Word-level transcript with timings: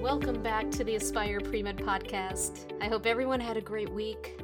Welcome 0.00 0.42
back 0.42 0.70
to 0.70 0.82
the 0.82 0.96
Aspire 0.96 1.40
Premed 1.40 1.78
podcast. 1.84 2.72
I 2.80 2.88
hope 2.88 3.04
everyone 3.04 3.38
had 3.38 3.58
a 3.58 3.60
great 3.60 3.90
week. 3.90 4.40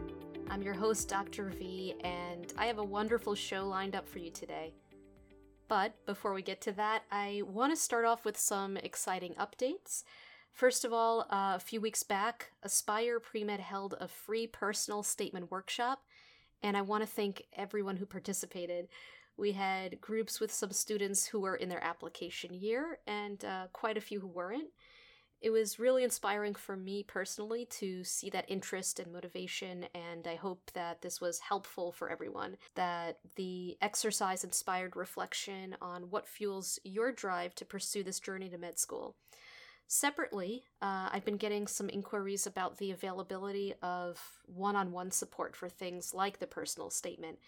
I'm 0.50 0.60
your 0.60 0.74
host, 0.74 1.08
Dr. 1.08 1.48
V, 1.48 1.94
and 2.04 2.52
I 2.58 2.66
have 2.66 2.76
a 2.76 2.84
wonderful 2.84 3.34
show 3.34 3.66
lined 3.66 3.96
up 3.96 4.06
for 4.06 4.18
you 4.18 4.30
today. 4.30 4.74
But 5.66 5.94
before 6.04 6.34
we 6.34 6.42
get 6.42 6.60
to 6.60 6.72
that, 6.72 7.04
I 7.10 7.40
want 7.46 7.72
to 7.72 7.76
start 7.76 8.04
off 8.04 8.26
with 8.26 8.36
some 8.36 8.76
exciting 8.76 9.34
updates. 9.40 10.04
First 10.52 10.84
of 10.84 10.92
all, 10.92 11.22
uh, 11.22 11.54
a 11.56 11.60
few 11.60 11.80
weeks 11.80 12.02
back, 12.02 12.50
Aspire 12.62 13.18
Premed 13.18 13.60
held 13.60 13.94
a 13.98 14.08
free 14.08 14.46
personal 14.46 15.02
statement 15.02 15.50
workshop, 15.50 16.02
and 16.62 16.76
I 16.76 16.82
want 16.82 17.02
to 17.02 17.08
thank 17.08 17.44
everyone 17.54 17.96
who 17.96 18.04
participated. 18.04 18.88
We 19.38 19.52
had 19.52 20.02
groups 20.02 20.38
with 20.38 20.52
some 20.52 20.70
students 20.70 21.26
who 21.26 21.40
were 21.40 21.56
in 21.56 21.70
their 21.70 21.82
application 21.82 22.52
year 22.52 22.98
and 23.06 23.42
uh, 23.42 23.68
quite 23.72 23.96
a 23.96 24.02
few 24.02 24.20
who 24.20 24.28
weren't. 24.28 24.68
It 25.40 25.50
was 25.50 25.78
really 25.78 26.02
inspiring 26.02 26.54
for 26.54 26.76
me 26.76 27.02
personally 27.02 27.66
to 27.66 28.02
see 28.04 28.30
that 28.30 28.50
interest 28.50 28.98
and 28.98 29.12
motivation, 29.12 29.86
and 29.94 30.26
I 30.26 30.34
hope 30.34 30.70
that 30.72 31.02
this 31.02 31.20
was 31.20 31.40
helpful 31.40 31.92
for 31.92 32.10
everyone. 32.10 32.56
That 32.74 33.18
the 33.36 33.76
exercise 33.82 34.44
inspired 34.44 34.96
reflection 34.96 35.76
on 35.80 36.04
what 36.10 36.26
fuels 36.26 36.78
your 36.84 37.12
drive 37.12 37.54
to 37.56 37.64
pursue 37.64 38.02
this 38.02 38.18
journey 38.18 38.48
to 38.48 38.58
med 38.58 38.78
school. 38.78 39.14
Separately, 39.88 40.64
uh, 40.82 41.10
I've 41.12 41.24
been 41.24 41.36
getting 41.36 41.68
some 41.68 41.88
inquiries 41.88 42.46
about 42.46 42.78
the 42.78 42.90
availability 42.90 43.72
of 43.82 44.20
one 44.46 44.74
on 44.74 44.90
one 44.90 45.12
support 45.12 45.54
for 45.54 45.68
things 45.68 46.12
like 46.12 46.38
the 46.38 46.46
personal 46.46 46.90
statement 46.90 47.38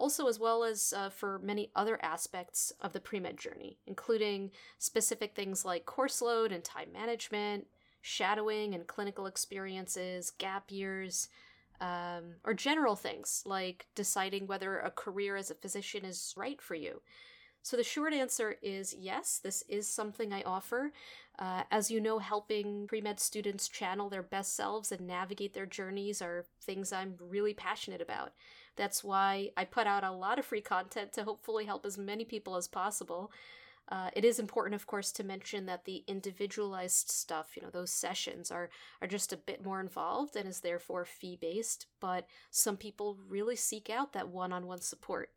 also 0.00 0.26
as 0.26 0.38
well 0.38 0.64
as 0.64 0.92
uh, 0.96 1.10
for 1.10 1.38
many 1.40 1.70
other 1.76 1.98
aspects 2.02 2.72
of 2.80 2.92
the 2.92 3.00
pre 3.00 3.20
med 3.20 3.36
journey, 3.36 3.78
including 3.86 4.50
specific 4.78 5.34
things 5.34 5.64
like 5.64 5.86
course 5.86 6.22
load 6.22 6.52
and 6.52 6.64
time 6.64 6.92
management, 6.92 7.66
shadowing 8.00 8.74
and 8.74 8.86
clinical 8.86 9.26
experiences, 9.26 10.32
gap 10.38 10.70
years, 10.70 11.28
um, 11.80 12.34
or 12.44 12.54
general 12.54 12.96
things 12.96 13.42
like 13.46 13.86
deciding 13.94 14.46
whether 14.46 14.78
a 14.78 14.90
career 14.90 15.36
as 15.36 15.50
a 15.50 15.54
physician 15.54 16.04
is 16.04 16.34
right 16.36 16.60
for 16.60 16.74
you. 16.74 17.00
So 17.62 17.76
the 17.76 17.84
short 17.84 18.14
answer 18.14 18.56
is 18.62 18.94
yes, 18.98 19.40
this 19.42 19.62
is 19.68 19.86
something 19.86 20.32
I 20.32 20.42
offer. 20.42 20.92
Uh, 21.38 21.62
as 21.70 21.90
you 21.90 22.00
know, 22.00 22.18
helping 22.18 22.86
pre 22.86 23.00
med 23.00 23.20
students 23.20 23.68
channel 23.68 24.08
their 24.08 24.22
best 24.22 24.56
selves 24.56 24.92
and 24.92 25.06
navigate 25.06 25.54
their 25.54 25.66
journeys 25.66 26.22
are 26.22 26.44
things 26.62 26.92
I'm 26.92 27.14
really 27.18 27.54
passionate 27.54 28.00
about. 28.00 28.32
That's 28.80 29.04
why 29.04 29.50
I 29.58 29.66
put 29.66 29.86
out 29.86 30.04
a 30.04 30.10
lot 30.10 30.38
of 30.38 30.46
free 30.46 30.62
content 30.62 31.12
to 31.12 31.24
hopefully 31.24 31.66
help 31.66 31.84
as 31.84 31.98
many 31.98 32.24
people 32.24 32.56
as 32.56 32.66
possible. 32.66 33.30
Uh, 33.90 34.08
it 34.14 34.24
is 34.24 34.38
important, 34.38 34.74
of 34.74 34.86
course, 34.86 35.12
to 35.12 35.22
mention 35.22 35.66
that 35.66 35.84
the 35.84 36.02
individualized 36.06 37.10
stuff, 37.10 37.50
you 37.56 37.60
know, 37.60 37.68
those 37.68 37.90
sessions 37.90 38.50
are 38.50 38.70
are 39.02 39.06
just 39.06 39.34
a 39.34 39.36
bit 39.36 39.62
more 39.62 39.80
involved 39.80 40.34
and 40.34 40.48
is 40.48 40.60
therefore 40.60 41.04
fee 41.04 41.36
based. 41.38 41.88
But 42.00 42.26
some 42.50 42.78
people 42.78 43.18
really 43.28 43.54
seek 43.54 43.90
out 43.90 44.14
that 44.14 44.30
one 44.30 44.50
on 44.50 44.66
one 44.66 44.80
support. 44.80 45.28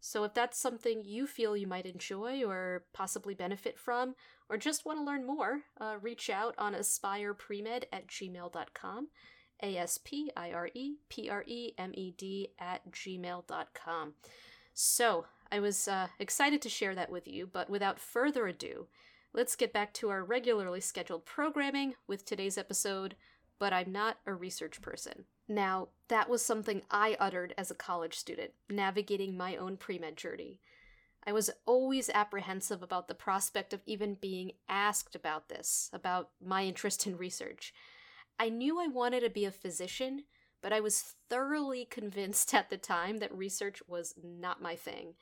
So 0.00 0.24
if 0.24 0.32
that's 0.32 0.58
something 0.58 1.04
you 1.04 1.26
feel 1.26 1.54
you 1.54 1.66
might 1.66 1.84
enjoy 1.84 2.44
or 2.44 2.86
possibly 2.94 3.34
benefit 3.34 3.78
from, 3.78 4.14
or 4.48 4.56
just 4.56 4.86
want 4.86 4.98
to 5.00 5.04
learn 5.04 5.26
more, 5.26 5.64
uh, 5.78 5.96
reach 6.00 6.30
out 6.30 6.54
on 6.56 6.72
aspirepremed 6.72 7.84
at 7.92 8.06
gmail.com. 8.06 9.08
A 9.62 9.76
S 9.76 9.98
P 9.98 10.30
I 10.36 10.52
R 10.52 10.68
E 10.74 10.96
P 11.08 11.28
R 11.28 11.44
E 11.46 11.72
M 11.78 11.92
E 11.94 12.12
D 12.16 12.48
at 12.58 12.90
gmail.com. 12.90 14.14
So, 14.74 15.26
I 15.50 15.60
was 15.60 15.88
uh, 15.88 16.08
excited 16.18 16.60
to 16.62 16.68
share 16.68 16.94
that 16.94 17.10
with 17.10 17.26
you, 17.28 17.48
but 17.50 17.70
without 17.70 18.00
further 18.00 18.46
ado, 18.46 18.88
let's 19.32 19.56
get 19.56 19.72
back 19.72 19.94
to 19.94 20.10
our 20.10 20.24
regularly 20.24 20.80
scheduled 20.80 21.24
programming 21.24 21.94
with 22.06 22.24
today's 22.24 22.58
episode. 22.58 23.14
But 23.58 23.72
I'm 23.72 23.90
not 23.90 24.18
a 24.26 24.34
research 24.34 24.82
person. 24.82 25.24
Now, 25.48 25.88
that 26.08 26.28
was 26.28 26.44
something 26.44 26.82
I 26.90 27.16
uttered 27.18 27.54
as 27.56 27.70
a 27.70 27.74
college 27.74 28.14
student, 28.14 28.50
navigating 28.68 29.36
my 29.36 29.56
own 29.56 29.76
pre 29.76 29.98
med 29.98 30.16
journey. 30.16 30.60
I 31.26 31.32
was 31.32 31.50
always 31.66 32.08
apprehensive 32.10 32.82
about 32.82 33.08
the 33.08 33.14
prospect 33.14 33.72
of 33.72 33.80
even 33.84 34.14
being 34.14 34.52
asked 34.68 35.16
about 35.16 35.48
this, 35.48 35.90
about 35.92 36.30
my 36.44 36.64
interest 36.64 37.06
in 37.06 37.16
research. 37.16 37.74
I 38.38 38.48
knew 38.48 38.80
I 38.80 38.86
wanted 38.86 39.20
to 39.20 39.30
be 39.30 39.44
a 39.44 39.50
physician, 39.50 40.24
but 40.62 40.72
I 40.72 40.80
was 40.80 41.14
thoroughly 41.28 41.84
convinced 41.84 42.54
at 42.54 42.70
the 42.70 42.76
time 42.76 43.18
that 43.18 43.34
research 43.36 43.82
was 43.86 44.14
not 44.22 44.62
my 44.62 44.76
thing. 44.76 45.14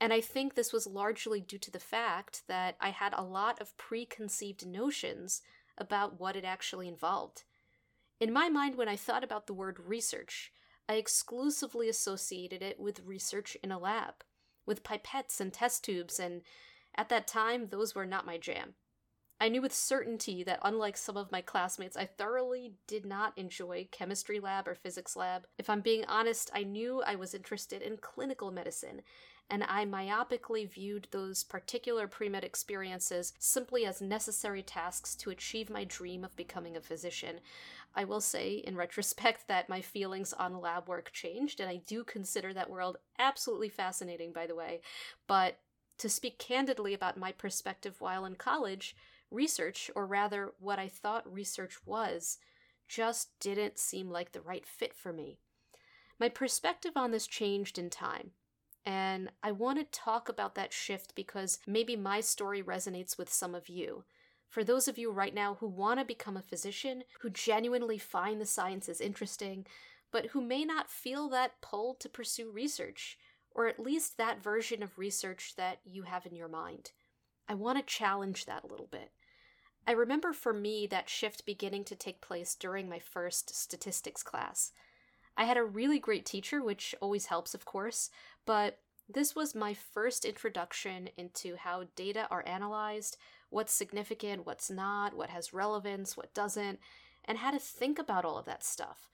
And 0.00 0.12
I 0.12 0.20
think 0.20 0.54
this 0.54 0.72
was 0.72 0.86
largely 0.86 1.40
due 1.40 1.58
to 1.58 1.70
the 1.70 1.80
fact 1.80 2.42
that 2.48 2.76
I 2.80 2.90
had 2.90 3.14
a 3.14 3.22
lot 3.22 3.60
of 3.60 3.76
preconceived 3.78 4.66
notions 4.66 5.40
about 5.78 6.20
what 6.20 6.36
it 6.36 6.44
actually 6.44 6.88
involved. 6.88 7.44
In 8.20 8.32
my 8.32 8.48
mind, 8.48 8.76
when 8.76 8.88
I 8.88 8.96
thought 8.96 9.24
about 9.24 9.46
the 9.46 9.54
word 9.54 9.80
research, 9.80 10.52
I 10.88 10.94
exclusively 10.94 11.88
associated 11.88 12.62
it 12.62 12.78
with 12.78 13.00
research 13.04 13.56
in 13.62 13.72
a 13.72 13.78
lab, 13.78 14.24
with 14.66 14.82
pipettes 14.82 15.40
and 15.40 15.52
test 15.52 15.84
tubes, 15.84 16.18
and 16.18 16.42
at 16.94 17.08
that 17.08 17.26
time, 17.26 17.68
those 17.68 17.94
were 17.94 18.06
not 18.06 18.26
my 18.26 18.38
jam. 18.38 18.74
I 19.38 19.48
knew 19.50 19.60
with 19.60 19.74
certainty 19.74 20.42
that, 20.44 20.60
unlike 20.62 20.96
some 20.96 21.18
of 21.18 21.30
my 21.30 21.42
classmates, 21.42 21.96
I 21.96 22.06
thoroughly 22.06 22.72
did 22.86 23.04
not 23.04 23.36
enjoy 23.36 23.86
chemistry 23.90 24.40
lab 24.40 24.66
or 24.66 24.74
physics 24.74 25.14
lab. 25.14 25.46
If 25.58 25.68
I'm 25.68 25.82
being 25.82 26.06
honest, 26.06 26.50
I 26.54 26.62
knew 26.62 27.02
I 27.02 27.16
was 27.16 27.34
interested 27.34 27.82
in 27.82 27.98
clinical 27.98 28.50
medicine, 28.50 29.02
and 29.50 29.62
I 29.64 29.84
myopically 29.84 30.68
viewed 30.68 31.08
those 31.10 31.44
particular 31.44 32.08
pre 32.08 32.30
med 32.30 32.44
experiences 32.44 33.34
simply 33.38 33.84
as 33.84 34.00
necessary 34.00 34.62
tasks 34.62 35.14
to 35.16 35.30
achieve 35.30 35.68
my 35.68 35.84
dream 35.84 36.24
of 36.24 36.34
becoming 36.34 36.74
a 36.74 36.80
physician. 36.80 37.40
I 37.94 38.04
will 38.04 38.22
say, 38.22 38.62
in 38.66 38.74
retrospect, 38.76 39.48
that 39.48 39.68
my 39.68 39.82
feelings 39.82 40.32
on 40.32 40.62
lab 40.62 40.88
work 40.88 41.12
changed, 41.12 41.60
and 41.60 41.68
I 41.68 41.82
do 41.86 42.04
consider 42.04 42.54
that 42.54 42.70
world 42.70 42.96
absolutely 43.18 43.68
fascinating, 43.68 44.32
by 44.32 44.46
the 44.46 44.54
way. 44.54 44.80
But 45.26 45.58
to 45.98 46.08
speak 46.08 46.38
candidly 46.38 46.94
about 46.94 47.18
my 47.18 47.32
perspective 47.32 47.96
while 48.00 48.24
in 48.24 48.34
college, 48.34 48.96
research, 49.36 49.90
or 49.94 50.06
rather 50.06 50.54
what 50.58 50.78
I 50.78 50.88
thought 50.88 51.32
research 51.32 51.78
was, 51.86 52.38
just 52.88 53.38
didn't 53.38 53.78
seem 53.78 54.10
like 54.10 54.32
the 54.32 54.40
right 54.40 54.66
fit 54.66 54.94
for 54.94 55.12
me. 55.12 55.38
My 56.18 56.28
perspective 56.28 56.92
on 56.96 57.10
this 57.10 57.26
changed 57.26 57.78
in 57.78 57.90
time, 57.90 58.30
and 58.84 59.30
I 59.42 59.52
want 59.52 59.78
to 59.78 59.98
talk 59.98 60.28
about 60.28 60.54
that 60.54 60.72
shift 60.72 61.14
because 61.14 61.58
maybe 61.66 61.96
my 61.96 62.20
story 62.20 62.62
resonates 62.62 63.18
with 63.18 63.32
some 63.32 63.54
of 63.54 63.68
you. 63.68 64.04
For 64.48 64.64
those 64.64 64.88
of 64.88 64.96
you 64.96 65.10
right 65.10 65.34
now 65.34 65.56
who 65.60 65.66
want 65.66 66.00
to 66.00 66.06
become 66.06 66.36
a 66.36 66.42
physician, 66.42 67.02
who 67.20 67.30
genuinely 67.30 67.98
find 67.98 68.40
the 68.40 68.46
sciences 68.46 69.00
interesting, 69.00 69.66
but 70.12 70.26
who 70.26 70.40
may 70.40 70.64
not 70.64 70.90
feel 70.90 71.28
that 71.28 71.60
pull 71.60 71.94
to 71.96 72.08
pursue 72.08 72.50
research, 72.50 73.18
or 73.50 73.66
at 73.66 73.80
least 73.80 74.16
that 74.16 74.42
version 74.42 74.82
of 74.82 74.98
research 74.98 75.54
that 75.56 75.80
you 75.84 76.02
have 76.02 76.24
in 76.24 76.36
your 76.36 76.48
mind. 76.48 76.92
I 77.48 77.54
want 77.54 77.78
to 77.78 77.84
challenge 77.84 78.46
that 78.46 78.64
a 78.64 78.66
little 78.66 78.88
bit. 78.90 79.10
I 79.86 79.92
remember 79.92 80.32
for 80.32 80.52
me 80.52 80.86
that 80.88 81.08
shift 81.08 81.46
beginning 81.46 81.84
to 81.84 81.94
take 81.94 82.20
place 82.20 82.54
during 82.54 82.88
my 82.88 82.98
first 82.98 83.54
statistics 83.54 84.22
class. 84.22 84.72
I 85.36 85.44
had 85.44 85.56
a 85.56 85.64
really 85.64 85.98
great 85.98 86.26
teacher, 86.26 86.62
which 86.62 86.94
always 87.00 87.26
helps, 87.26 87.54
of 87.54 87.64
course, 87.64 88.10
but 88.46 88.78
this 89.08 89.36
was 89.36 89.54
my 89.54 89.74
first 89.74 90.24
introduction 90.24 91.10
into 91.16 91.56
how 91.56 91.84
data 91.94 92.26
are 92.30 92.42
analyzed, 92.46 93.16
what's 93.50 93.72
significant, 93.72 94.44
what's 94.44 94.70
not, 94.70 95.16
what 95.16 95.30
has 95.30 95.52
relevance, 95.54 96.16
what 96.16 96.34
doesn't, 96.34 96.80
and 97.24 97.38
how 97.38 97.52
to 97.52 97.58
think 97.58 97.98
about 97.98 98.24
all 98.24 98.38
of 98.38 98.46
that 98.46 98.64
stuff. 98.64 99.08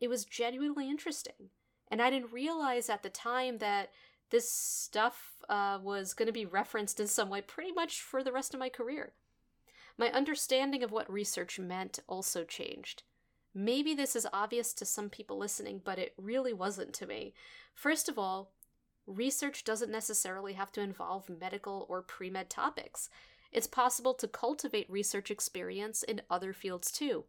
It 0.00 0.08
was 0.08 0.24
genuinely 0.24 0.88
interesting. 0.88 1.50
And 1.90 2.02
I 2.02 2.10
didn't 2.10 2.32
realize 2.32 2.88
at 2.88 3.02
the 3.02 3.10
time 3.10 3.58
that 3.58 3.90
this 4.30 4.50
stuff 4.50 5.36
uh, 5.48 5.78
was 5.82 6.12
going 6.12 6.26
to 6.26 6.32
be 6.32 6.44
referenced 6.44 6.98
in 6.98 7.06
some 7.06 7.30
way 7.30 7.40
pretty 7.40 7.72
much 7.72 8.00
for 8.00 8.24
the 8.24 8.32
rest 8.32 8.52
of 8.52 8.60
my 8.60 8.68
career. 8.68 9.12
My 9.98 10.12
understanding 10.12 10.84
of 10.84 10.92
what 10.92 11.12
research 11.12 11.58
meant 11.58 11.98
also 12.06 12.44
changed. 12.44 13.02
Maybe 13.52 13.94
this 13.94 14.14
is 14.14 14.28
obvious 14.32 14.72
to 14.74 14.84
some 14.84 15.10
people 15.10 15.36
listening, 15.36 15.80
but 15.84 15.98
it 15.98 16.14
really 16.16 16.52
wasn't 16.52 16.92
to 16.94 17.06
me. 17.06 17.34
First 17.74 18.08
of 18.08 18.16
all, 18.16 18.52
research 19.08 19.64
doesn't 19.64 19.90
necessarily 19.90 20.52
have 20.52 20.70
to 20.72 20.80
involve 20.80 21.28
medical 21.28 21.84
or 21.88 22.00
pre 22.02 22.30
med 22.30 22.48
topics. 22.48 23.10
It's 23.50 23.66
possible 23.66 24.14
to 24.14 24.28
cultivate 24.28 24.88
research 24.88 25.32
experience 25.32 26.04
in 26.04 26.22
other 26.30 26.52
fields 26.52 26.92
too. 26.92 27.24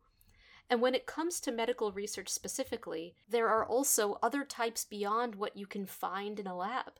And 0.69 0.81
when 0.81 0.93
it 0.93 1.07
comes 1.07 1.39
to 1.39 1.51
medical 1.51 1.91
research 1.91 2.29
specifically, 2.29 3.15
there 3.27 3.49
are 3.49 3.65
also 3.65 4.19
other 4.21 4.43
types 4.43 4.85
beyond 4.85 5.33
what 5.33 5.57
you 5.57 5.65
can 5.65 5.87
find 5.87 6.39
in 6.39 6.45
a 6.45 6.55
lab. 6.55 6.99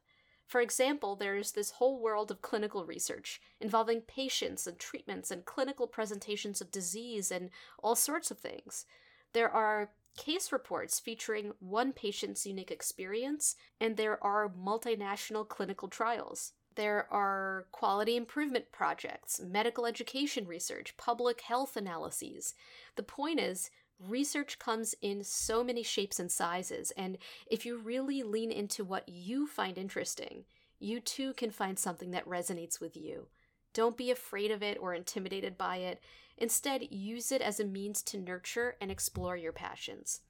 For 0.50 0.62
example, 0.62 1.16
there's 1.16 1.52
this 1.52 1.70
whole 1.70 2.00
world 2.00 2.32
of 2.32 2.42
clinical 2.42 2.84
research 2.84 3.40
involving 3.62 4.02
patients 4.02 4.66
and 4.66 4.80
treatments 4.80 5.30
and 5.30 5.46
clinical 5.46 5.86
presentations 5.86 6.60
of 6.60 6.72
disease 6.72 7.32
and 7.32 7.52
all 7.84 7.96
sorts 7.96 8.32
of 8.32 8.40
things. 8.40 8.88
There 9.34 9.52
are 9.52 9.92
case 10.18 10.52
reports 10.52 11.00
featuring 11.00 11.52
one 11.60 11.94
patient's 11.94 12.48
unique 12.48 12.72
experience, 12.72 13.58
and 13.80 13.96
there 13.96 14.22
are 14.24 14.50
multinational 14.50 15.48
clinical 15.48 15.88
trials. 15.88 16.54
There 16.74 17.08
are 17.12 17.68
quality 17.72 18.16
improvement 18.16 18.72
projects, 18.72 19.40
medical 19.40 19.86
education 19.86 20.48
research, 20.48 20.98
public 20.98 21.42
health 21.42 21.78
analyses. 21.78 22.56
The 22.96 23.04
point 23.04 23.40
is, 23.40 23.70
research 24.00 24.60
comes 24.60 24.96
in 25.02 25.24
so 25.24 25.64
many 25.64 25.84
shapes 25.84 26.20
and 26.20 26.32
sizes, 26.32 26.92
and 26.92 27.18
if 27.50 27.66
you 27.66 27.78
really 27.78 28.24
lean 28.24 28.52
into 28.52 28.84
what 28.84 29.08
you 29.08 29.48
find 29.48 29.78
interesting, 29.78 30.46
you 30.80 31.00
too 31.00 31.34
can 31.34 31.52
find 31.52 31.78
something 31.78 32.12
that 32.12 32.28
resonates 32.28 32.80
with 32.80 32.96
you. 32.96 33.28
Don't 33.74 33.98
be 33.98 34.12
afraid 34.12 34.52
of 34.52 34.64
it 34.64 34.78
or 34.80 34.94
intimidated 34.94 35.58
by 35.58 35.78
it. 35.78 36.02
Instead, 36.38 36.92
use 36.92 37.32
it 37.32 37.42
as 37.42 37.60
a 37.60 37.66
means 37.66 38.02
to 38.04 38.18
nurture 38.18 38.76
and 38.82 38.90
explore 38.90 39.36
your 39.36 39.52
passions. 39.52 40.22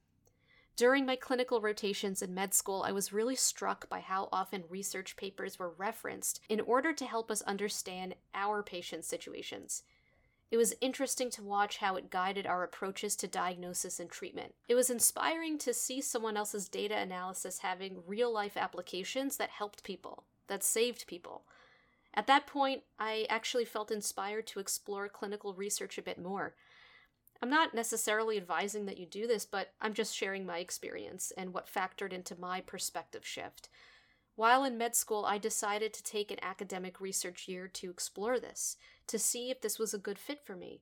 During 0.75 1.05
my 1.05 1.15
clinical 1.15 1.61
rotations 1.61 2.21
in 2.21 2.33
med 2.33 2.53
school, 2.53 2.83
I 2.83 2.93
was 2.93 3.11
really 3.11 3.35
struck 3.35 3.89
by 3.89 3.99
how 3.99 4.29
often 4.31 4.63
research 4.69 5.17
papers 5.17 5.59
were 5.59 5.73
referenced 5.77 6.39
in 6.47 6.61
order 6.61 6.93
to 6.93 7.05
help 7.05 7.29
us 7.29 7.41
understand 7.41 8.15
our 8.33 8.63
patients' 8.63 9.07
situations. 9.07 9.83
It 10.51 10.57
was 10.57 10.73
interesting 10.81 11.29
to 11.31 11.43
watch 11.43 11.77
how 11.77 11.95
it 11.95 12.09
guided 12.09 12.47
our 12.47 12.63
approaches 12.63 13.15
to 13.17 13.27
diagnosis 13.27 13.99
and 13.99 14.09
treatment. 14.09 14.55
It 14.67 14.75
was 14.75 14.89
inspiring 14.89 15.59
to 15.59 15.73
see 15.73 16.01
someone 16.01 16.37
else's 16.37 16.67
data 16.67 16.97
analysis 16.97 17.59
having 17.59 18.03
real 18.07 18.33
life 18.33 18.57
applications 18.57 19.37
that 19.37 19.51
helped 19.51 19.83
people, 19.83 20.23
that 20.47 20.63
saved 20.63 21.05
people. 21.05 21.43
At 22.15 22.25
that 22.27 22.47
point, 22.47 22.81
I 22.97 23.27
actually 23.29 23.65
felt 23.65 23.91
inspired 23.91 24.47
to 24.47 24.59
explore 24.59 25.07
clinical 25.07 25.53
research 25.53 25.99
a 25.99 26.03
bit 26.03 26.17
more. 26.17 26.55
I'm 27.41 27.51
not 27.51 27.75
necessarily 27.75 28.35
advising 28.35 28.85
that 28.87 28.97
you 28.97 29.05
do 29.05 29.27
this, 29.27 29.45
but 29.45 29.73
I'm 29.79 29.93
just 29.93 30.15
sharing 30.15 30.45
my 30.45 30.57
experience 30.57 31.31
and 31.37 31.53
what 31.53 31.71
factored 31.71 32.11
into 32.11 32.39
my 32.39 32.59
perspective 32.59 33.25
shift. 33.25 33.69
While 34.35 34.63
in 34.63 34.77
med 34.77 34.95
school, 34.95 35.25
I 35.25 35.37
decided 35.37 35.93
to 35.93 36.03
take 36.03 36.31
an 36.31 36.39
academic 36.41 36.99
research 36.99 37.47
year 37.47 37.67
to 37.67 37.89
explore 37.89 38.39
this, 38.39 38.77
to 39.09 39.19
see 39.19 39.49
if 39.49 39.61
this 39.61 39.77
was 39.77 39.93
a 39.93 39.99
good 39.99 40.17
fit 40.17 40.39
for 40.45 40.55
me. 40.55 40.81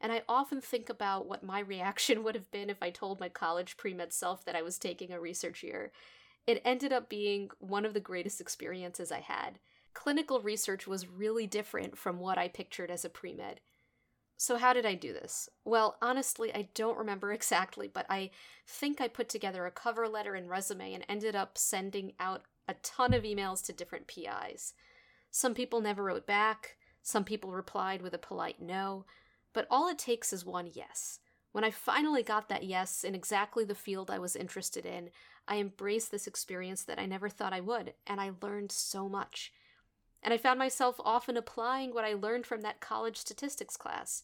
And 0.00 0.12
I 0.12 0.22
often 0.28 0.60
think 0.60 0.90
about 0.90 1.26
what 1.26 1.44
my 1.44 1.60
reaction 1.74 2.22
would 2.24 2.34
have 2.34 2.50
been 2.50 2.70
if 2.70 2.82
I 2.82 2.90
told 2.90 3.20
my 3.20 3.28
college 3.28 3.76
pre 3.76 3.94
med 3.94 4.12
self 4.12 4.44
that 4.44 4.56
I 4.56 4.62
was 4.62 4.78
taking 4.78 5.12
a 5.12 5.20
research 5.20 5.62
year. 5.62 5.92
It 6.46 6.60
ended 6.64 6.92
up 6.92 7.08
being 7.08 7.50
one 7.60 7.86
of 7.86 7.94
the 7.94 8.00
greatest 8.00 8.40
experiences 8.40 9.12
I 9.12 9.20
had. 9.20 9.60
Clinical 9.94 10.40
research 10.40 10.86
was 10.86 11.08
really 11.08 11.46
different 11.46 11.96
from 11.96 12.18
what 12.18 12.36
I 12.36 12.48
pictured 12.48 12.90
as 12.90 13.04
a 13.04 13.10
pre 13.10 13.32
med. 13.32 13.60
So, 14.36 14.56
how 14.56 14.72
did 14.72 14.84
I 14.84 14.94
do 14.94 15.12
this? 15.12 15.48
Well, 15.64 15.96
honestly, 16.02 16.52
I 16.52 16.68
don't 16.74 16.98
remember 16.98 17.32
exactly, 17.32 17.86
but 17.86 18.06
I 18.10 18.30
think 18.66 19.00
I 19.00 19.06
put 19.06 19.28
together 19.28 19.66
a 19.66 19.70
cover 19.70 20.08
letter 20.08 20.34
and 20.34 20.50
resume 20.50 20.94
and 20.94 21.04
ended 21.08 21.36
up 21.36 21.56
sending 21.56 22.14
out 22.18 22.42
a 22.66 22.74
ton 22.82 23.14
of 23.14 23.22
emails 23.22 23.64
to 23.66 23.72
different 23.72 24.08
PIs. 24.08 24.74
Some 25.30 25.54
people 25.54 25.80
never 25.80 26.02
wrote 26.02 26.26
back, 26.26 26.76
some 27.02 27.24
people 27.24 27.50
replied 27.50 28.02
with 28.02 28.14
a 28.14 28.18
polite 28.18 28.60
no, 28.60 29.04
but 29.52 29.66
all 29.70 29.88
it 29.88 29.98
takes 29.98 30.32
is 30.32 30.44
one 30.44 30.70
yes. 30.72 31.18
When 31.52 31.64
I 31.64 31.70
finally 31.70 32.22
got 32.22 32.48
that 32.48 32.64
yes 32.64 33.04
in 33.04 33.14
exactly 33.14 33.64
the 33.64 33.74
field 33.74 34.10
I 34.10 34.18
was 34.18 34.36
interested 34.36 34.86
in, 34.86 35.10
I 35.46 35.58
embraced 35.58 36.10
this 36.10 36.26
experience 36.26 36.84
that 36.84 36.98
I 36.98 37.06
never 37.06 37.28
thought 37.28 37.52
I 37.52 37.60
would, 37.60 37.92
and 38.06 38.20
I 38.20 38.30
learned 38.40 38.72
so 38.72 39.08
much. 39.08 39.52
And 40.22 40.32
I 40.32 40.38
found 40.38 40.58
myself 40.58 40.96
often 41.04 41.36
applying 41.36 41.92
what 41.92 42.04
I 42.04 42.14
learned 42.14 42.46
from 42.46 42.62
that 42.62 42.80
college 42.80 43.16
statistics 43.16 43.76
class. 43.76 44.22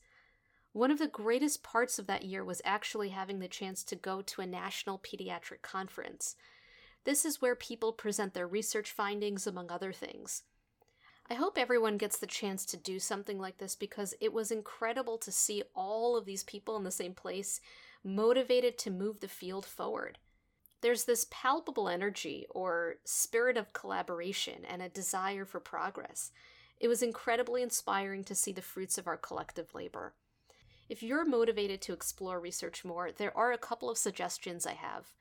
One 0.73 0.91
of 0.91 0.99
the 0.99 1.09
greatest 1.09 1.63
parts 1.63 1.99
of 1.99 2.07
that 2.07 2.25
year 2.25 2.45
was 2.45 2.63
actually 2.65 3.09
having 3.09 3.41
the 3.41 3.49
chance 3.49 3.83
to 3.85 3.97
go 3.97 4.23
to 4.23 4.41
a 4.41 4.47
national 4.47 4.99
pediatric 4.99 5.61
conference. 5.61 6.37
This 7.05 7.25
is 7.25 7.43
where 7.43 7.57
people 7.57 7.93
present 7.93 8.33
their 8.33 8.47
research 8.47 8.93
findings, 8.93 9.47
among 9.47 9.71
other 9.71 9.93
things. 9.93 10.45
I 11.31 11.35
hope 11.35 11.59
everyone 11.59 11.99
gets 11.99 12.17
the 12.17 12.27
chance 12.27 12.65
to 12.67 12.79
do 12.79 12.99
something 12.99 13.39
like 13.39 13.59
this 13.59 13.75
because 13.75 14.15
it 14.19 14.33
was 14.33 14.51
incredible 14.51 15.19
to 15.19 15.31
see 15.31 15.63
all 15.75 16.17
of 16.17 16.25
these 16.25 16.43
people 16.43 16.75
in 16.77 16.85
the 16.85 16.91
same 16.91 17.13
place, 17.13 17.61
motivated 18.03 18.79
to 18.79 18.91
move 18.91 19.21
the 19.21 19.29
field 19.29 19.67
forward. 19.67 20.19
There's 20.81 21.05
this 21.05 21.27
palpable 21.31 21.89
energy 21.89 22.47
or 22.49 22.97
spirit 23.05 23.59
of 23.59 23.75
collaboration 23.75 24.65
and 24.67 24.81
a 24.81 24.89
desire 24.89 25.45
for 25.45 25.61
progress. 25.61 26.31
It 26.81 26.89
was 26.89 27.03
incredibly 27.03 27.63
inspiring 27.63 28.25
to 28.25 28.35
see 28.35 28.53
the 28.53 28.63
fruits 28.63 28.97
of 28.97 29.07
our 29.07 29.17
collective 29.19 29.75
labor. 29.75 30.15
If 30.89 31.03
you're 31.03 31.27
motivated 31.27 31.83
to 31.83 31.93
explore 31.93 32.41
research 32.41 32.87
more, 32.87 33.11
there 33.13 33.37
are 33.37 33.53
a 33.53 33.59
couple 33.59 33.91
of 33.91 33.99
suggestions 33.99 34.67
I 34.67 34.75
have. 34.75 35.13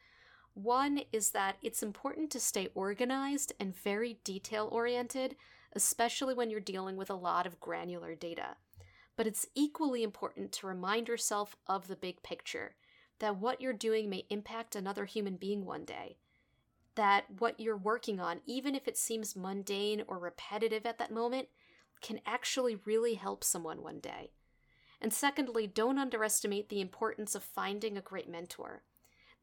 One 0.54 1.02
is 1.12 1.32
that 1.32 1.58
it's 1.62 1.84
important 1.84 2.32
to 2.32 2.40
stay 2.40 2.70
organized 2.74 3.52
and 3.60 3.76
very 3.76 4.20
detail 4.24 4.70
oriented, 4.72 5.36
especially 5.74 6.34
when 6.34 6.50
you're 6.50 6.60
dealing 6.60 6.98
with 6.98 7.10
a 7.10 7.16
lot 7.16 7.46
of 7.46 7.60
granular 7.60 8.16
data. 8.16 8.58
But 9.16 9.28
it's 9.28 9.48
equally 9.56 10.04
important 10.04 10.52
to 10.54 10.68
remind 10.68 11.08
yourself 11.08 11.56
of 11.68 11.88
the 11.88 11.96
big 11.96 12.22
picture 12.24 12.76
that 13.20 13.38
what 13.38 13.62
you're 13.62 13.74
doing 13.74 14.10
may 14.10 14.26
impact 14.30 14.76
another 14.76 15.06
human 15.06 15.38
being 15.38 15.66
one 15.66 15.86
day. 15.86 16.18
That 16.96 17.26
what 17.40 17.60
you're 17.60 17.78
working 17.78 18.20
on, 18.20 18.42
even 18.46 18.76
if 18.76 18.88
it 18.88 18.98
seems 18.98 19.36
mundane 19.36 20.04
or 20.08 20.20
repetitive 20.20 20.86
at 20.86 20.98
that 21.00 21.12
moment, 21.12 21.48
can 22.02 22.20
actually 22.26 22.78
really 22.86 23.16
help 23.16 23.44
someone 23.44 23.82
one 23.82 24.00
day. 24.00 24.32
And 25.02 25.14
secondly, 25.14 25.68
don't 25.68 26.00
underestimate 26.00 26.70
the 26.70 26.82
importance 26.82 27.36
of 27.36 27.44
finding 27.44 27.98
a 27.98 28.02
great 28.02 28.30
mentor. 28.30 28.84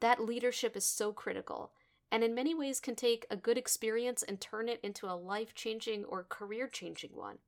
That 0.00 0.24
leadership 0.24 0.76
is 0.76 0.84
so 0.84 1.12
critical, 1.12 1.72
and 2.14 2.22
in 2.22 2.32
many 2.32 2.54
ways 2.54 2.78
can 2.78 2.94
take 2.94 3.26
a 3.28 3.36
good 3.36 3.58
experience 3.58 4.22
and 4.22 4.40
turn 4.40 4.68
it 4.68 4.78
into 4.84 5.06
a 5.06 5.18
life 5.18 5.52
changing 5.52 6.04
or 6.04 6.24
career 6.28 6.68
changing 6.68 7.10
one. 7.12 7.38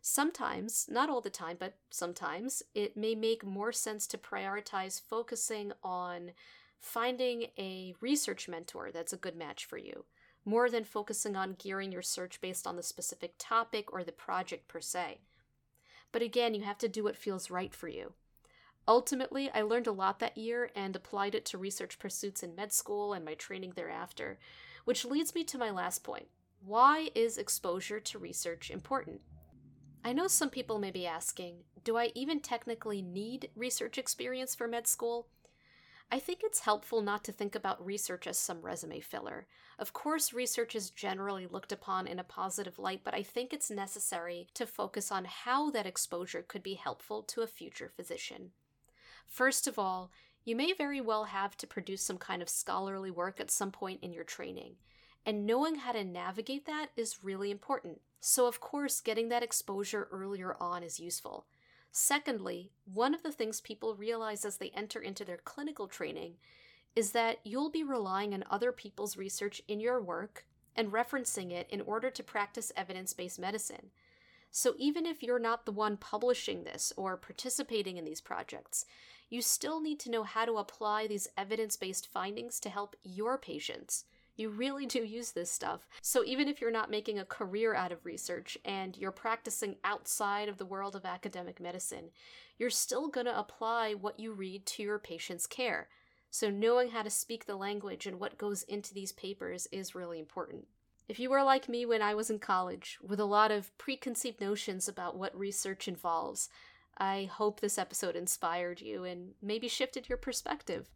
Sometimes, 0.00 0.88
not 0.90 1.08
all 1.08 1.20
the 1.20 1.30
time, 1.30 1.56
but 1.56 1.76
sometimes, 1.88 2.64
it 2.74 2.96
may 2.96 3.14
make 3.14 3.46
more 3.46 3.70
sense 3.70 4.08
to 4.08 4.18
prioritize 4.18 5.00
focusing 5.00 5.70
on 5.84 6.32
finding 6.80 7.46
a 7.56 7.94
research 8.00 8.48
mentor 8.48 8.90
that's 8.92 9.12
a 9.12 9.16
good 9.16 9.36
match 9.36 9.66
for 9.66 9.78
you, 9.78 10.04
more 10.44 10.68
than 10.68 10.82
focusing 10.82 11.36
on 11.36 11.54
gearing 11.56 11.92
your 11.92 12.02
search 12.02 12.40
based 12.40 12.66
on 12.66 12.74
the 12.74 12.82
specific 12.82 13.34
topic 13.38 13.92
or 13.92 14.02
the 14.02 14.10
project 14.10 14.66
per 14.66 14.80
se. 14.80 15.20
But 16.10 16.22
again, 16.22 16.54
you 16.54 16.62
have 16.62 16.78
to 16.78 16.88
do 16.88 17.04
what 17.04 17.16
feels 17.16 17.52
right 17.52 17.72
for 17.72 17.86
you. 17.86 18.14
Ultimately, 18.88 19.50
I 19.54 19.62
learned 19.62 19.86
a 19.86 19.92
lot 19.92 20.18
that 20.18 20.36
year 20.36 20.70
and 20.74 20.96
applied 20.96 21.34
it 21.34 21.44
to 21.46 21.58
research 21.58 21.98
pursuits 21.98 22.42
in 22.42 22.56
med 22.56 22.72
school 22.72 23.12
and 23.12 23.24
my 23.24 23.34
training 23.34 23.72
thereafter, 23.76 24.38
which 24.84 25.04
leads 25.04 25.34
me 25.34 25.44
to 25.44 25.58
my 25.58 25.70
last 25.70 26.02
point. 26.02 26.26
Why 26.64 27.10
is 27.14 27.38
exposure 27.38 28.00
to 28.00 28.18
research 28.18 28.70
important? 28.70 29.20
I 30.04 30.12
know 30.12 30.26
some 30.26 30.50
people 30.50 30.80
may 30.80 30.90
be 30.90 31.06
asking, 31.06 31.58
do 31.84 31.96
I 31.96 32.10
even 32.16 32.40
technically 32.40 33.02
need 33.02 33.50
research 33.54 33.98
experience 33.98 34.54
for 34.54 34.66
med 34.66 34.88
school? 34.88 35.28
I 36.10 36.18
think 36.18 36.40
it's 36.42 36.60
helpful 36.60 37.00
not 37.00 37.24
to 37.24 37.32
think 37.32 37.54
about 37.54 37.84
research 37.84 38.26
as 38.26 38.36
some 38.36 38.62
resume 38.62 39.00
filler. 39.00 39.46
Of 39.78 39.92
course, 39.92 40.34
research 40.34 40.74
is 40.74 40.90
generally 40.90 41.46
looked 41.46 41.72
upon 41.72 42.06
in 42.06 42.18
a 42.18 42.24
positive 42.24 42.78
light, 42.78 43.00
but 43.02 43.14
I 43.14 43.22
think 43.22 43.52
it's 43.52 43.70
necessary 43.70 44.48
to 44.54 44.66
focus 44.66 45.10
on 45.10 45.24
how 45.24 45.70
that 45.70 45.86
exposure 45.86 46.44
could 46.46 46.62
be 46.62 46.74
helpful 46.74 47.22
to 47.22 47.40
a 47.40 47.46
future 47.46 47.88
physician. 47.88 48.50
First 49.26 49.66
of 49.66 49.78
all, 49.78 50.10
you 50.44 50.56
may 50.56 50.72
very 50.72 51.00
well 51.00 51.24
have 51.24 51.56
to 51.58 51.66
produce 51.66 52.02
some 52.02 52.18
kind 52.18 52.42
of 52.42 52.48
scholarly 52.48 53.10
work 53.10 53.40
at 53.40 53.50
some 53.50 53.70
point 53.70 54.00
in 54.02 54.12
your 54.12 54.24
training, 54.24 54.74
and 55.24 55.46
knowing 55.46 55.76
how 55.76 55.92
to 55.92 56.04
navigate 56.04 56.66
that 56.66 56.88
is 56.96 57.22
really 57.22 57.50
important. 57.50 58.00
So, 58.20 58.46
of 58.46 58.60
course, 58.60 59.00
getting 59.00 59.28
that 59.28 59.42
exposure 59.42 60.08
earlier 60.10 60.56
on 60.60 60.82
is 60.82 61.00
useful. 61.00 61.46
Secondly, 61.90 62.70
one 62.92 63.14
of 63.14 63.22
the 63.22 63.32
things 63.32 63.60
people 63.60 63.94
realize 63.94 64.44
as 64.44 64.56
they 64.56 64.70
enter 64.70 65.00
into 65.00 65.24
their 65.24 65.36
clinical 65.36 65.86
training 65.86 66.34
is 66.96 67.12
that 67.12 67.38
you'll 67.44 67.70
be 67.70 67.84
relying 67.84 68.34
on 68.34 68.44
other 68.50 68.72
people's 68.72 69.16
research 69.16 69.62
in 69.68 69.80
your 69.80 70.00
work 70.00 70.44
and 70.74 70.92
referencing 70.92 71.50
it 71.50 71.66
in 71.70 71.80
order 71.82 72.10
to 72.10 72.22
practice 72.22 72.72
evidence 72.76 73.12
based 73.12 73.38
medicine. 73.38 73.90
So, 74.52 74.74
even 74.78 75.06
if 75.06 75.22
you're 75.22 75.40
not 75.40 75.66
the 75.66 75.72
one 75.72 75.96
publishing 75.96 76.62
this 76.62 76.92
or 76.96 77.16
participating 77.16 77.96
in 77.96 78.04
these 78.04 78.20
projects, 78.20 78.84
you 79.28 79.42
still 79.42 79.80
need 79.80 79.98
to 80.00 80.10
know 80.10 80.22
how 80.22 80.44
to 80.44 80.58
apply 80.58 81.08
these 81.08 81.26
evidence 81.36 81.76
based 81.76 82.06
findings 82.06 82.60
to 82.60 82.70
help 82.70 82.94
your 83.02 83.36
patients 83.36 84.04
you 84.36 84.48
really 84.48 84.86
do 84.86 85.04
use 85.04 85.32
this 85.32 85.50
stuff. 85.50 85.86
So 86.00 86.24
even 86.24 86.48
if 86.48 86.60
you're 86.60 86.70
not 86.70 86.90
making 86.90 87.18
a 87.18 87.24
career 87.24 87.74
out 87.74 87.92
of 87.92 88.04
research 88.04 88.56
and 88.64 88.96
you're 88.96 89.12
practicing 89.12 89.76
outside 89.84 90.48
of 90.48 90.58
the 90.58 90.66
world 90.66 90.96
of 90.96 91.04
academic 91.04 91.60
medicine, 91.60 92.10
you're 92.58 92.70
still 92.70 93.08
going 93.08 93.26
to 93.26 93.38
apply 93.38 93.94
what 93.94 94.18
you 94.18 94.32
read 94.32 94.64
to 94.66 94.82
your 94.82 94.98
patient's 94.98 95.46
care. 95.46 95.88
So 96.30 96.48
knowing 96.48 96.90
how 96.90 97.02
to 97.02 97.10
speak 97.10 97.44
the 97.44 97.56
language 97.56 98.06
and 98.06 98.18
what 98.18 98.38
goes 98.38 98.62
into 98.62 98.94
these 98.94 99.12
papers 99.12 99.68
is 99.70 99.94
really 99.94 100.18
important. 100.18 100.66
If 101.08 101.18
you 101.18 101.30
were 101.30 101.42
like 101.42 101.68
me 101.68 101.84
when 101.84 102.00
I 102.00 102.14
was 102.14 102.30
in 102.30 102.38
college, 102.38 102.98
with 103.02 103.18
a 103.18 103.24
lot 103.24 103.50
of 103.50 103.76
preconceived 103.76 104.40
notions 104.40 104.88
about 104.88 105.16
what 105.16 105.36
research 105.36 105.88
involves, 105.88 106.48
I 106.96 107.28
hope 107.32 107.60
this 107.60 107.78
episode 107.78 108.14
inspired 108.14 108.80
you 108.80 109.04
and 109.04 109.32
maybe 109.42 109.66
shifted 109.68 110.08
your 110.08 110.18
perspective. 110.18 110.90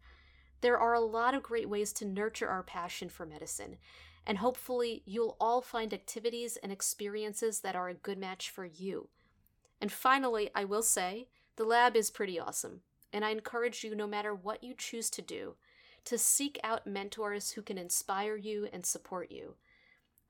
There 0.61 0.77
are 0.77 0.93
a 0.93 1.01
lot 1.01 1.33
of 1.33 1.43
great 1.43 1.69
ways 1.69 1.91
to 1.93 2.05
nurture 2.05 2.47
our 2.47 2.63
passion 2.63 3.09
for 3.09 3.25
medicine, 3.25 3.77
and 4.25 4.37
hopefully 4.37 5.03
you'll 5.05 5.35
all 5.39 5.61
find 5.61 5.93
activities 5.93 6.57
and 6.57 6.71
experiences 6.71 7.59
that 7.59 7.75
are 7.75 7.89
a 7.89 7.93
good 7.93 8.17
match 8.17 8.49
for 8.49 8.65
you. 8.65 9.09
And 9.81 9.91
finally, 9.91 10.49
I 10.55 10.63
will 10.63 10.83
say, 10.83 11.27
the 11.57 11.65
lab 11.65 11.95
is 11.95 12.09
pretty 12.09 12.39
awesome, 12.39 12.81
and 13.11 13.25
I 13.25 13.31
encourage 13.31 13.83
you, 13.83 13.93
no 13.93 14.07
matter 14.07 14.33
what 14.33 14.63
you 14.63 14.73
choose 14.75 15.09
to 15.11 15.21
do, 15.21 15.55
to 16.05 16.17
seek 16.17 16.59
out 16.63 16.87
mentors 16.87 17.51
who 17.51 17.61
can 17.61 17.77
inspire 17.77 18.37
you 18.37 18.67
and 18.71 18.85
support 18.85 19.31
you. 19.31 19.55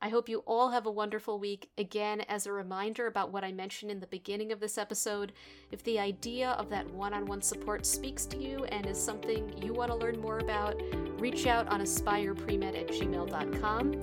I 0.01 0.09
hope 0.09 0.29
you 0.29 0.39
all 0.45 0.69
have 0.69 0.85
a 0.85 0.91
wonderful 0.91 1.39
week. 1.39 1.69
Again, 1.77 2.21
as 2.21 2.45
a 2.45 2.51
reminder 2.51 3.07
about 3.07 3.31
what 3.31 3.43
I 3.43 3.51
mentioned 3.51 3.91
in 3.91 3.99
the 3.99 4.07
beginning 4.07 4.51
of 4.51 4.59
this 4.59 4.77
episode, 4.77 5.33
if 5.71 5.83
the 5.83 5.97
idea 5.97 6.51
of 6.51 6.69
that 6.69 6.87
one 6.91 7.13
on 7.13 7.25
one 7.25 7.41
support 7.41 7.85
speaks 7.85 8.25
to 8.27 8.37
you 8.37 8.63
and 8.65 8.85
is 8.85 9.03
something 9.03 9.51
you 9.61 9.73
want 9.73 9.89
to 9.91 9.97
learn 9.97 10.21
more 10.21 10.37
about, 10.37 10.79
reach 11.19 11.47
out 11.47 11.67
on 11.69 11.81
aspirepremed 11.81 12.79
at 12.79 12.87
gmail.com. 12.89 13.93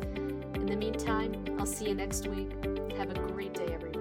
In 0.55 0.67
the 0.67 0.77
meantime, 0.77 1.45
I'll 1.59 1.67
see 1.67 1.89
you 1.89 1.95
next 1.95 2.27
week. 2.27 2.51
Have 2.97 3.11
a 3.11 3.15
great 3.15 3.55
day, 3.55 3.67
everyone. 3.67 3.94